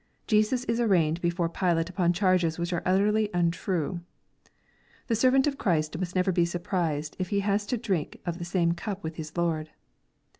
Jesus 0.25 0.63
is 0.63 0.79
arraigned 0.79 1.21
before 1.21 1.47
Pilate 1.47 1.87
upon 1.87 2.11
charges 2.11 2.57
which 2.57 2.73
are 2.73 2.81
utterly 2.87 3.29
untrue. 3.35 4.01
The 5.05 5.15
servant 5.15 5.45
of 5.45 5.59
Christ 5.59 5.95
must 5.99 6.15
never 6.15 6.31
be 6.31 6.43
surprised 6.43 7.15
if 7.19 7.29
he 7.29 7.39
na» 7.41 7.57
to 7.57 7.77
drink 7.77 8.19
of 8.25 8.39
the 8.39 8.43
same 8.45 8.71
cup 8.71 9.03
with 9.03 9.17
his 9.17 9.37
Lord. 9.37 9.69